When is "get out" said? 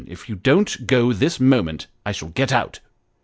2.29-2.79